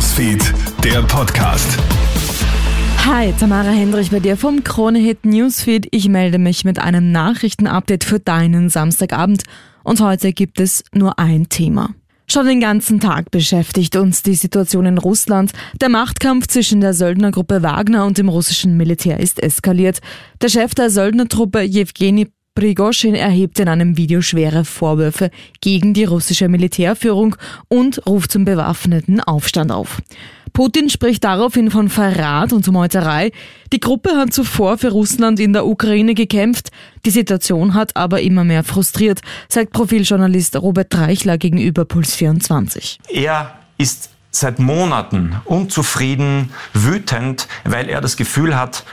Newsfeed, 0.00 0.54
der 0.82 1.02
Podcast. 1.02 1.78
Hi, 3.04 3.34
Tamara 3.38 3.68
Hendrich 3.68 4.10
bei 4.10 4.18
dir 4.18 4.38
vom 4.38 4.64
Kronehit 4.64 5.26
Newsfeed. 5.26 5.88
Ich 5.90 6.08
melde 6.08 6.38
mich 6.38 6.64
mit 6.64 6.78
einem 6.78 7.12
Nachrichtenupdate 7.12 8.04
für 8.04 8.18
deinen 8.18 8.70
Samstagabend 8.70 9.42
und 9.84 10.00
heute 10.00 10.32
gibt 10.32 10.58
es 10.58 10.84
nur 10.94 11.18
ein 11.18 11.50
Thema. 11.50 11.90
Schon 12.26 12.46
den 12.46 12.60
ganzen 12.60 12.98
Tag 12.98 13.30
beschäftigt 13.30 13.94
uns 13.94 14.22
die 14.22 14.36
Situation 14.36 14.86
in 14.86 14.96
Russland. 14.96 15.52
Der 15.82 15.90
Machtkampf 15.90 16.46
zwischen 16.46 16.80
der 16.80 16.94
Söldnergruppe 16.94 17.62
Wagner 17.62 18.06
und 18.06 18.16
dem 18.16 18.30
russischen 18.30 18.78
Militär 18.78 19.20
ist 19.20 19.42
eskaliert. 19.42 19.98
Der 20.40 20.48
Chef 20.48 20.74
der 20.74 20.88
Söldnertruppe 20.88 21.60
Jewgeni 21.60 22.28
Prigoschin 22.54 23.14
erhebt 23.14 23.60
in 23.60 23.68
einem 23.68 23.96
Video 23.96 24.22
schwere 24.22 24.64
Vorwürfe 24.64 25.30
gegen 25.60 25.94
die 25.94 26.04
russische 26.04 26.48
Militärführung 26.48 27.36
und 27.68 28.04
ruft 28.06 28.32
zum 28.32 28.44
bewaffneten 28.44 29.20
Aufstand 29.20 29.70
auf. 29.70 30.02
Putin 30.52 30.90
spricht 30.90 31.22
daraufhin 31.22 31.70
von 31.70 31.88
Verrat 31.88 32.52
und 32.52 32.66
Meuterei. 32.66 33.30
Die 33.72 33.78
Gruppe 33.78 34.16
hat 34.16 34.32
zuvor 34.32 34.78
für 34.78 34.90
Russland 34.90 35.38
in 35.38 35.52
der 35.52 35.64
Ukraine 35.64 36.14
gekämpft. 36.14 36.70
Die 37.06 37.10
Situation 37.10 37.74
hat 37.74 37.96
aber 37.96 38.20
immer 38.20 38.44
mehr 38.44 38.64
frustriert, 38.64 39.20
sagt 39.48 39.72
Profiljournalist 39.72 40.56
Robert 40.56 40.94
Reichler 40.94 41.38
gegenüber 41.38 41.84
Puls 41.84 42.16
24. 42.16 42.98
Er 43.08 43.54
ist 43.78 44.10
seit 44.32 44.58
Monaten 44.58 45.36
unzufrieden, 45.44 46.50
wütend, 46.72 47.48
weil 47.64 47.88
er 47.88 48.00
das 48.00 48.16
Gefühl 48.16 48.56
hat, 48.56 48.84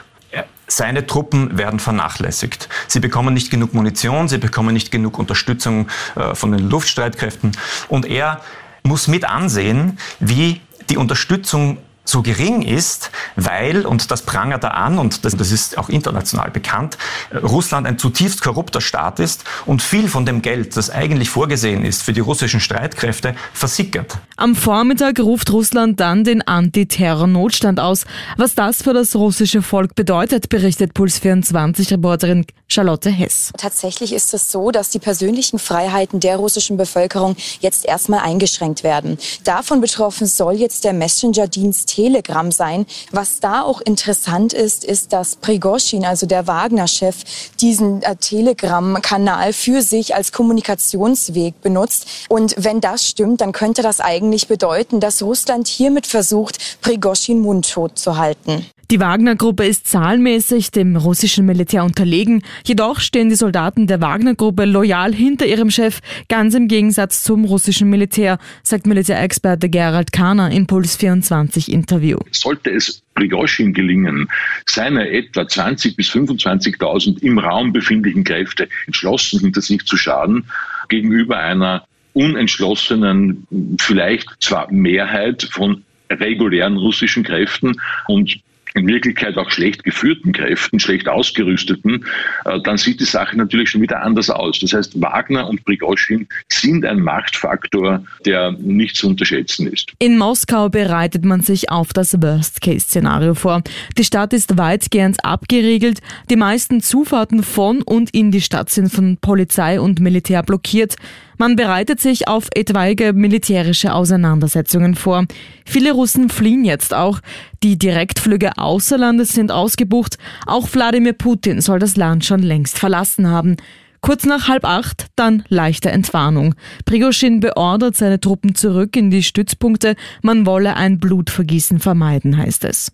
seine 0.67 1.07
Truppen 1.07 1.57
werden 1.57 1.79
vernachlässigt. 1.79 2.69
Sie 2.87 2.99
bekommen 2.99 3.33
nicht 3.33 3.49
genug 3.49 3.73
Munition, 3.73 4.27
sie 4.27 4.37
bekommen 4.37 4.73
nicht 4.73 4.91
genug 4.91 5.17
Unterstützung 5.17 5.87
äh, 6.15 6.35
von 6.35 6.51
den 6.51 6.69
Luftstreitkräften 6.69 7.53
und 7.87 8.05
er 8.05 8.41
muss 8.83 9.07
mit 9.07 9.25
ansehen, 9.25 9.97
wie 10.19 10.61
die 10.89 10.97
Unterstützung 10.97 11.77
so 12.09 12.21
gering 12.21 12.61
ist, 12.61 13.11
weil, 13.35 13.85
und 13.85 14.11
das 14.11 14.21
prangert 14.21 14.63
er 14.63 14.75
an, 14.75 14.97
und 14.97 15.25
das, 15.25 15.35
das, 15.35 15.51
ist 15.51 15.77
auch 15.77 15.89
international 15.89 16.51
bekannt, 16.51 16.97
Russland 17.43 17.87
ein 17.87 17.97
zutiefst 17.97 18.41
korrupter 18.41 18.81
Staat 18.81 19.19
ist 19.19 19.43
und 19.65 19.81
viel 19.81 20.07
von 20.07 20.25
dem 20.25 20.41
Geld, 20.41 20.77
das 20.77 20.89
eigentlich 20.89 21.29
vorgesehen 21.29 21.83
ist 21.83 22.03
für 22.03 22.13
die 22.13 22.19
russischen 22.19 22.59
Streitkräfte, 22.59 23.35
versickert. 23.53 24.17
Am 24.35 24.55
Vormittag 24.55 25.19
ruft 25.19 25.51
Russland 25.51 25.99
dann 25.99 26.23
den 26.23 26.41
Antiterror-Notstand 26.41 27.79
aus. 27.79 28.05
Was 28.37 28.55
das 28.55 28.83
für 28.83 28.93
das 28.93 29.15
russische 29.15 29.61
Volk 29.61 29.95
bedeutet, 29.95 30.49
berichtet 30.49 30.93
Puls24-Reporterin 30.93 32.45
Charlotte 32.69 33.09
Hess. 33.09 33.51
Tatsächlich 33.57 34.13
ist 34.13 34.33
es 34.33 34.51
so, 34.51 34.71
dass 34.71 34.89
die 34.89 34.99
persönlichen 34.99 35.57
Freiheiten 35.57 36.19
der 36.19 36.37
russischen 36.37 36.75
Bevölkerung 36.77 37.35
jetzt 37.61 37.85
erstmal 37.85 38.19
eingeschränkt 38.19 38.83
werden. 38.83 39.17
Davon 39.43 39.79
betroffen 39.79 40.27
soll 40.27 40.55
jetzt 40.55 40.83
der 40.83 40.93
Messenger-Dienst 40.93 41.87
Telegram 41.87 42.51
sein. 42.51 42.85
Was 43.11 43.39
da 43.39 43.61
auch 43.61 43.79
interessant 43.81 44.53
ist, 44.53 44.83
ist, 44.83 45.13
dass 45.13 45.37
Prigozhin, 45.37 46.05
also 46.05 46.25
der 46.25 46.45
Wagner-Chef, 46.47 47.23
diesen 47.61 48.01
äh, 48.03 48.15
Telegram-Kanal 48.15 49.53
für 49.53 49.81
sich 49.81 50.13
als 50.13 50.31
Kommunikationsweg 50.31 51.61
benutzt. 51.61 52.07
Und 52.27 52.55
wenn 52.57 52.81
das 52.81 53.07
stimmt, 53.07 53.41
dann 53.41 53.53
könnte 53.53 53.81
das 53.81 54.01
eigentlich 54.01 54.47
bedeuten, 54.47 54.99
dass 54.99 55.23
Russland 55.23 55.67
hiermit 55.67 56.05
versucht, 56.05 56.81
Prigozhin 56.81 57.39
mundtot 57.39 57.97
zu 57.97 58.17
halten. 58.17 58.65
Die 58.89 59.01
Wagner-Gruppe 59.01 59.65
ist 59.65 59.85
zahlenmäßig 59.85 60.71
dem 60.71 60.95
russischen 60.95 61.45
Militär 61.45 61.83
unterlegen, 61.83 62.41
jedoch 62.65 63.01
stehen 63.01 63.27
die 63.27 63.35
Soldaten 63.35 63.85
der 63.85 63.99
Wagner-Gruppe 63.99 64.63
loyal 64.63 65.13
hinter 65.13 65.45
ihrem 65.45 65.69
Chef, 65.69 65.99
ganz 66.29 66.55
im 66.55 66.69
Gegensatz 66.69 67.21
zum 67.21 67.43
russischen 67.43 67.89
Militär, 67.89 68.37
sagt 68.63 68.87
Militärexperte 68.87 69.67
Gerald 69.67 70.13
Kahner 70.13 70.51
im 70.51 70.67
Puls 70.67 70.95
24 70.95 71.69
Interview. 71.69 72.17
Sollte 72.31 72.71
es 72.71 73.03
Prigozhin 73.13 73.73
gelingen, 73.73 74.29
seine 74.65 75.09
etwa 75.09 75.41
20.000 75.41 75.95
bis 75.97 76.09
25.000 76.09 77.21
im 77.23 77.39
Raum 77.39 77.73
befindlichen 77.73 78.23
Kräfte 78.23 78.69
entschlossen 78.85 79.41
hinter 79.41 79.59
sich 79.59 79.83
zu 79.85 79.97
schaden, 79.97 80.45
gegenüber 80.87 81.39
einer 81.39 81.85
unentschlossenen, 82.13 83.45
vielleicht 83.81 84.29
zwar 84.39 84.71
Mehrheit 84.71 85.43
von 85.51 85.83
regulären 86.09 86.77
russischen 86.77 87.23
Kräften 87.23 87.75
und 88.07 88.39
in 88.73 88.87
Wirklichkeit 88.87 89.37
auch 89.37 89.49
schlecht 89.49 89.83
geführten 89.83 90.31
Kräften, 90.31 90.79
schlecht 90.79 91.07
ausgerüsteten, 91.07 92.05
äh, 92.45 92.59
dann 92.61 92.77
sieht 92.77 92.99
die 92.99 93.05
Sache 93.05 93.37
natürlich 93.37 93.69
schon 93.69 93.81
wieder 93.81 94.01
anders 94.01 94.29
aus. 94.29 94.59
Das 94.59 94.73
heißt, 94.73 95.01
Wagner 95.01 95.47
und 95.47 95.63
Prigozhin 95.65 96.27
sind 96.49 96.85
ein 96.85 96.99
Machtfaktor, 96.99 98.03
der 98.25 98.51
nicht 98.51 98.95
zu 98.95 99.07
unterschätzen 99.07 99.67
ist. 99.67 99.93
In 99.99 100.17
Moskau 100.17 100.69
bereitet 100.69 101.25
man 101.25 101.41
sich 101.41 101.69
auf 101.69 101.93
das 101.93 102.21
Worst-Case-Szenario 102.21 103.33
vor. 103.35 103.61
Die 103.97 104.03
Stadt 104.03 104.33
ist 104.33 104.57
weitgehend 104.57 105.23
abgeriegelt. 105.23 105.99
Die 106.29 106.35
meisten 106.35 106.81
Zufahrten 106.81 107.43
von 107.43 107.81
und 107.81 108.11
in 108.11 108.31
die 108.31 108.41
Stadt 108.41 108.69
sind 108.69 108.89
von 108.89 109.17
Polizei 109.17 109.79
und 109.79 109.99
Militär 109.99 110.43
blockiert. 110.43 110.95
Man 111.37 111.55
bereitet 111.55 111.99
sich 111.99 112.27
auf 112.27 112.47
etwaige 112.55 113.13
militärische 113.13 113.93
Auseinandersetzungen 113.93 114.95
vor. 114.95 115.25
Viele 115.65 115.91
Russen 115.91 116.29
fliehen 116.29 116.65
jetzt 116.65 116.93
auch. 116.93 117.19
Die 117.63 117.77
Direktflüge 117.77 118.57
außer 118.57 118.97
Landes 118.97 119.29
sind 119.29 119.51
ausgebucht. 119.51 120.17
Auch 120.45 120.67
Wladimir 120.73 121.13
Putin 121.13 121.61
soll 121.61 121.79
das 121.79 121.95
Land 121.95 122.25
schon 122.25 122.41
längst 122.41 122.79
verlassen 122.79 123.29
haben. 123.29 123.57
Kurz 124.01 124.25
nach 124.25 124.47
halb 124.47 124.65
acht 124.65 125.07
dann 125.15 125.43
leichte 125.47 125.91
Entwarnung. 125.91 126.55
Prigozhin 126.85 127.39
beordert 127.39 127.95
seine 127.95 128.19
Truppen 128.19 128.55
zurück 128.55 128.95
in 128.95 129.09
die 129.09 129.23
Stützpunkte. 129.23 129.95
Man 130.21 130.45
wolle 130.45 130.75
ein 130.75 130.99
Blutvergießen 130.99 131.79
vermeiden, 131.79 132.37
heißt 132.37 132.63
es. 132.65 132.91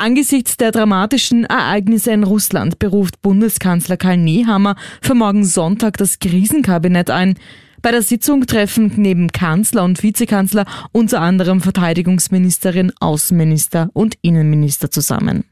Angesichts 0.00 0.56
der 0.56 0.72
dramatischen 0.72 1.44
Ereignisse 1.44 2.10
in 2.10 2.24
Russland 2.24 2.78
beruft 2.78 3.20
Bundeskanzler 3.20 3.98
Karl 3.98 4.16
Nehammer 4.16 4.76
für 5.02 5.14
morgen 5.14 5.44
Sonntag 5.44 5.98
das 5.98 6.20
Krisenkabinett 6.20 7.10
ein. 7.10 7.34
Bei 7.82 7.90
der 7.90 8.00
Sitzung 8.00 8.46
treffen 8.46 8.92
neben 8.96 9.30
Kanzler 9.30 9.84
und 9.84 10.02
Vizekanzler 10.02 10.64
unter 10.92 11.20
anderem 11.20 11.60
Verteidigungsministerin, 11.60 12.94
Außenminister 12.98 13.90
und 13.92 14.14
Innenminister 14.22 14.90
zusammen. 14.90 15.44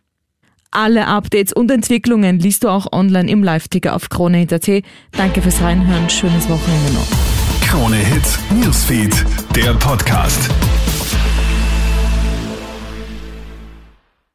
Alle 0.71 1.09
Updates 1.09 1.53
und 1.53 1.71
Entwicklungen 1.71 2.39
liest 2.39 2.65
du 2.65 2.69
auch 2.69 2.91
online 2.91 3.31
im 3.31 3.43
Live-Ticker 3.43 3.95
auf 3.95 4.09
Krone.at. 4.09 4.71
Danke 5.13 5.43
fürs 5.43 5.61
Reinhören. 5.61 6.09
Schönes 6.09 6.49
Wochenende 6.49 6.95
noch. 6.95 7.69
Krone 7.69 7.97
Hits, 7.97 8.39
Newsfeed, 8.55 9.13
der 9.55 9.75
Podcast. 9.75 10.49